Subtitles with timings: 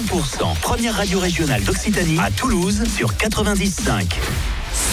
[0.00, 4.06] 100%, première radio régionale d'Occitanie à Toulouse sur 95.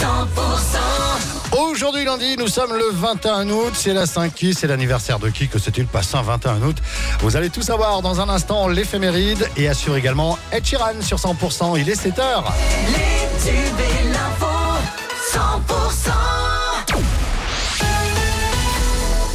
[0.00, 5.28] 100% Aujourd'hui lundi, nous sommes le 21 août, c'est la 5 qui, c'est l'anniversaire de
[5.28, 6.78] qui que c'est-il passé un 21 août.
[7.20, 11.78] Vous allez tout savoir dans un instant l'éphéméride et assure également Ed Sheeran sur 100%,
[11.78, 12.44] il est 7h.
[12.86, 14.46] Les tubes et l'info,
[15.34, 16.23] 100%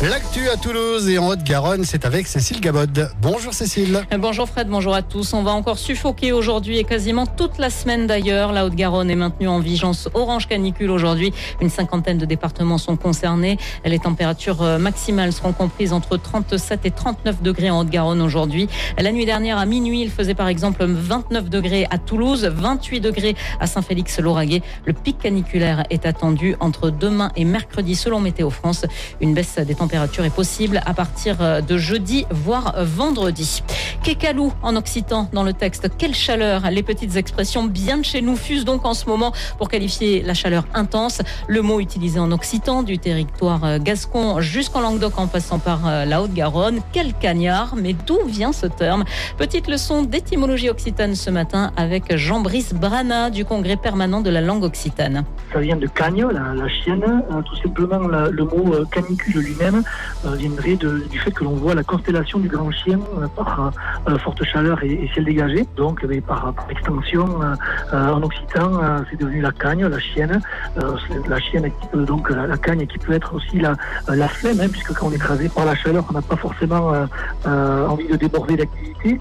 [0.10, 3.12] L'actu à Toulouse et en Haute-Garonne, c'est avec Cécile Gabod.
[3.22, 4.08] Bonjour Cécile.
[4.18, 5.34] Bonjour Fred, bonjour à tous.
[5.34, 8.52] On va encore suffoquer aujourd'hui et quasiment toute la semaine d'ailleurs.
[8.52, 11.32] La Haute-Garonne est maintenue en vigilance orange canicule aujourd'hui.
[11.62, 13.60] Une cinquantaine de départements sont concernés.
[13.86, 18.68] Les températures euh, maximales seront comprises entre 37 et 39 degrés en Haute-Garonne aujourd'hui.
[18.98, 23.36] La nuit dernière à minuit, il faisait par exemple 29 degrés à Toulouse, 28 degrés
[23.60, 24.64] à Saint-Félix-Lauragais.
[24.86, 28.88] Le pic caniculaire est attendu entre demain et mercredi selon Météo France.
[29.22, 33.62] Une baisse des températures température est possible à partir euh, de jeudi, voire vendredi.
[34.02, 35.90] Kekalou en occitan dans le texte.
[35.98, 36.70] Quelle chaleur?
[36.72, 40.34] Les petites expressions bien de chez nous fusent donc en ce moment pour qualifier la
[40.34, 41.22] chaleur intense.
[41.50, 46.06] Le mot utilisé en occitan du territoire euh, gascon jusqu'en Languedoc en passant par euh,
[46.06, 46.80] la Haute-Garonne.
[46.94, 49.04] Quel cagnard Mais d'où vient ce terme?
[49.38, 54.64] Petite leçon d'étymologie occitane ce matin avec Jean-Brice Brana du congrès permanent de la langue
[54.64, 55.26] occitane.
[55.52, 59.84] Ça vient de cagne, la, chienne, tout simplement le mot canicule lui-même
[60.26, 63.72] euh, viendrait du fait que l'on voit la constellation du grand chien euh, par
[64.08, 65.66] euh, forte chaleur et, ciel dégagé.
[65.76, 67.28] Donc par, extension,
[67.92, 70.42] en occitan, c'est devenu la cagne, la chienne.
[71.28, 73.76] la chienne donc la, cagne qui peut être aussi la,
[74.08, 76.94] la flemme, hein, puisque quand on est écrasé par la chaleur, on n'a pas forcément
[77.46, 79.20] envie de déborder d'activité.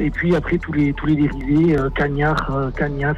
[0.00, 3.16] et puis après tous les tous les dérivés, cagnard, cagnasse.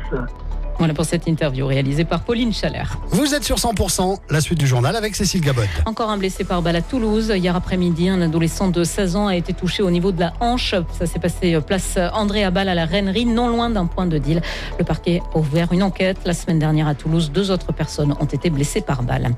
[0.78, 2.98] Voilà pour cette interview réalisée par Pauline Chalère.
[3.08, 5.62] Vous êtes sur 100%, la suite du journal avec Cécile Gabot.
[5.86, 7.32] Encore un blessé par balle à Toulouse.
[7.34, 10.74] Hier après-midi, un adolescent de 16 ans a été touché au niveau de la hanche.
[10.98, 14.18] Ça s'est passé euh, place André Abal à la Reinerie, non loin d'un point de
[14.18, 14.42] deal.
[14.78, 16.18] Le parquet a ouvert une enquête.
[16.26, 19.30] La semaine dernière à Toulouse, deux autres personnes ont été blessées par balle.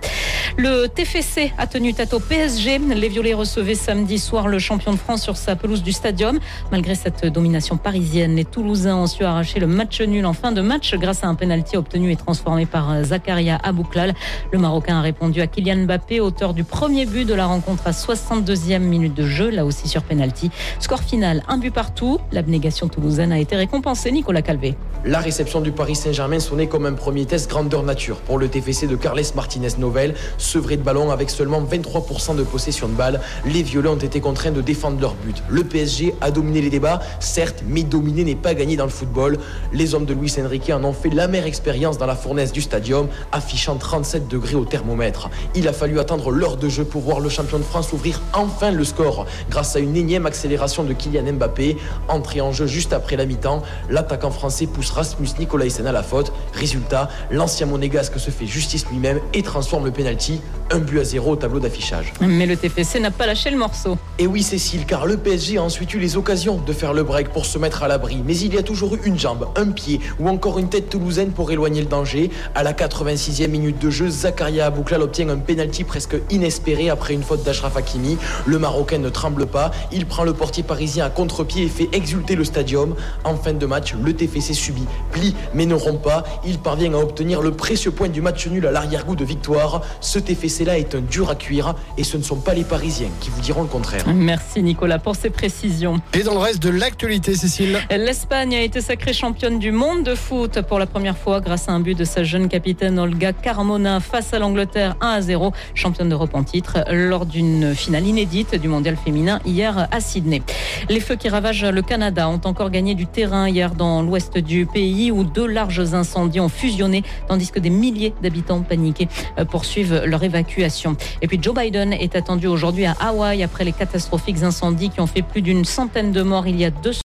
[0.56, 2.78] Le TFC a tenu tête au PSG.
[2.78, 6.40] Les Violets recevaient samedi soir le champion de France sur sa pelouse du stadium.
[6.72, 10.60] Malgré cette domination parisienne, les Toulousains ont su arracher le match nul en fin de
[10.60, 14.14] match grâce à un penalty obtenu et transformé par euh, Zakaria Abouklal.
[14.52, 17.90] Le Marocain a répondu à Kylian Mbappé, auteur du premier but de la rencontre à
[17.90, 20.50] 62e minute de jeu, là aussi sur penalty.
[20.80, 22.18] Score final, un but partout.
[22.32, 24.74] L'abnégation toulousaine a été récompensée, Nicolas Calvé.
[25.04, 28.86] La réception du Paris Saint-Germain sonnait comme un premier test grandeur nature pour le TFC
[28.86, 30.14] de Carles Martinez Novel.
[30.38, 34.50] Sevré de ballon avec seulement 23% de possession de balle, les Violets ont été contraints
[34.50, 35.42] de défendre leur but.
[35.48, 39.38] Le PSG a dominé les débats, certes, mais dominer n'est pas gagné dans le football.
[39.72, 42.62] Les hommes de Luis Enrique en ont fait la Première expérience dans la fournaise du
[42.62, 45.28] stadium, affichant 37 degrés au thermomètre.
[45.54, 48.70] Il a fallu attendre l'heure de jeu pour voir le champion de France ouvrir enfin
[48.70, 51.76] le score grâce à une énième accélération de Kylian Mbappé.
[52.08, 56.32] Entré en jeu juste après la mi-temps, l'attaquant français pousse Rasmus Nicolaisen à la faute.
[56.54, 60.40] Résultat, l'ancien monégasque se fait justice lui-même et transforme le penalty.
[60.70, 62.12] Un but à zéro au tableau d'affichage.
[62.20, 63.98] Mais le TFC n'a pas lâché le morceau.
[64.18, 67.30] Et oui, Cécile, car le PSG a ensuite eu les occasions de faire le break
[67.30, 68.22] pour se mettre à l'abri.
[68.24, 71.07] Mais il y a toujours eu une jambe, un pied ou encore une tête toulousaine
[71.34, 72.30] pour éloigner le danger.
[72.54, 77.22] À la 86e minute de jeu, Zakaria Abouklal obtient un penalty presque inespéré après une
[77.22, 78.18] faute d'Ashraf Hakimi.
[78.46, 82.36] Le Marocain ne tremble pas, il prend le portier parisien à contre-pied et fait exulter
[82.36, 82.94] le stadium.
[83.24, 86.24] En fin de match, le TFC subit, plie mais ne rompt pas.
[86.44, 89.80] Il parvient à obtenir le précieux point du match nul à l'arrière-goût de victoire.
[90.00, 93.30] Ce TFC-là est un dur à cuire et ce ne sont pas les Parisiens qui
[93.30, 94.04] vous diront le contraire.
[94.14, 96.00] Merci Nicolas pour ces précisions.
[96.12, 97.78] Et dans le reste de l'actualité, Cécile?
[97.90, 101.72] L'Espagne a été sacrée championne du monde de foot pour la première fois grâce à
[101.72, 106.08] un but de sa jeune capitaine Olga Carmona face à l'Angleterre 1 à 0, championne
[106.08, 110.42] d'Europe en titre lors d'une finale inédite du mondial féminin hier à Sydney.
[110.88, 114.66] Les feux qui ravagent le Canada ont encore gagné du terrain hier dans l'ouest du
[114.66, 119.06] pays où deux larges incendies ont fusionné tandis que des milliers d'habitants paniqués
[119.52, 120.96] poursuivent leur évacuation.
[121.22, 125.06] Et puis Joe Biden est attendu aujourd'hui à Hawaï après les catastrophiques incendies qui ont
[125.06, 126.92] fait plus d'une centaine de morts il y a deux